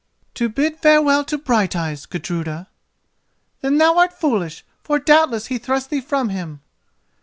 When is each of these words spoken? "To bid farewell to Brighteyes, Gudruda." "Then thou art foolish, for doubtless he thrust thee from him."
"To 0.33 0.49
bid 0.49 0.79
farewell 0.79 1.23
to 1.25 1.37
Brighteyes, 1.37 2.07
Gudruda." 2.07 2.67
"Then 3.61 3.77
thou 3.77 3.99
art 3.99 4.19
foolish, 4.19 4.65
for 4.83 4.97
doubtless 4.97 5.45
he 5.45 5.59
thrust 5.59 5.91
thee 5.91 6.01
from 6.01 6.29
him." 6.29 6.61